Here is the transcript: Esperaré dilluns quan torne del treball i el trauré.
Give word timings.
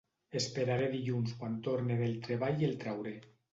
Esperaré 0.37 0.87
dilluns 0.93 1.35
quan 1.43 1.61
torne 1.69 2.01
del 2.01 2.19
treball 2.27 2.67
i 2.67 2.71
el 2.73 2.77
trauré. 2.87 3.17